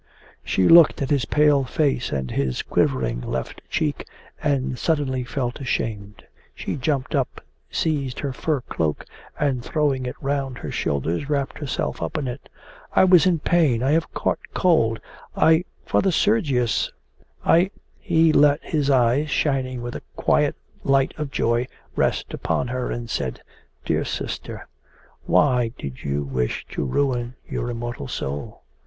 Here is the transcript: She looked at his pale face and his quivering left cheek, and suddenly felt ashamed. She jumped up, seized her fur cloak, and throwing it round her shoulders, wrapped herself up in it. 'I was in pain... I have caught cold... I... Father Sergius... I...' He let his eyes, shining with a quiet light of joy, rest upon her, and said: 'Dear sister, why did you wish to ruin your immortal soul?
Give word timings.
She 0.43 0.67
looked 0.67 1.03
at 1.03 1.11
his 1.11 1.25
pale 1.25 1.63
face 1.63 2.11
and 2.11 2.31
his 2.31 2.63
quivering 2.63 3.21
left 3.21 3.61
cheek, 3.69 4.07
and 4.41 4.79
suddenly 4.79 5.23
felt 5.23 5.59
ashamed. 5.61 6.25
She 6.55 6.75
jumped 6.75 7.13
up, 7.13 7.39
seized 7.69 8.19
her 8.21 8.33
fur 8.33 8.61
cloak, 8.61 9.05
and 9.39 9.63
throwing 9.63 10.07
it 10.07 10.15
round 10.19 10.57
her 10.57 10.71
shoulders, 10.71 11.29
wrapped 11.29 11.59
herself 11.59 12.01
up 12.01 12.17
in 12.17 12.27
it. 12.27 12.49
'I 12.95 13.03
was 13.03 13.27
in 13.27 13.37
pain... 13.37 13.83
I 13.83 13.91
have 13.91 14.11
caught 14.11 14.39
cold... 14.55 14.99
I... 15.35 15.65
Father 15.85 16.09
Sergius... 16.09 16.91
I...' 17.45 17.69
He 17.99 18.33
let 18.33 18.63
his 18.63 18.89
eyes, 18.89 19.29
shining 19.29 19.83
with 19.83 19.95
a 19.95 20.01
quiet 20.15 20.55
light 20.83 21.13
of 21.19 21.29
joy, 21.29 21.67
rest 21.95 22.33
upon 22.33 22.69
her, 22.69 22.89
and 22.89 23.07
said: 23.07 23.43
'Dear 23.85 24.03
sister, 24.03 24.67
why 25.27 25.73
did 25.77 26.01
you 26.03 26.23
wish 26.23 26.65
to 26.69 26.85
ruin 26.85 27.35
your 27.47 27.69
immortal 27.69 28.07
soul? 28.07 28.63